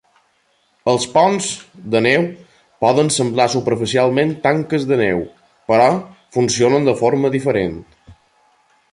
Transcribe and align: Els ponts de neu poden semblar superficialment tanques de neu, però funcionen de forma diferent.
Els 0.91 1.03
ponts 1.15 1.49
de 1.95 1.99
neu 2.05 2.23
poden 2.85 3.11
semblar 3.17 3.45
superficialment 3.55 4.31
tanques 4.45 4.87
de 4.93 4.97
neu, 5.01 5.21
però 5.73 5.89
funcionen 6.39 6.89
de 6.89 6.95
forma 7.03 7.31
diferent. 7.37 7.77